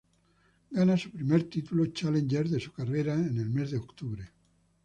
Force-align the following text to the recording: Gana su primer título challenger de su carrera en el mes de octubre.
Gana 0.71 0.97
su 0.97 1.11
primer 1.11 1.43
título 1.43 1.85
challenger 1.85 2.49
de 2.49 2.59
su 2.59 2.71
carrera 2.71 3.13
en 3.13 3.37
el 3.37 3.51
mes 3.51 3.69
de 3.69 3.77
octubre. 3.77 4.31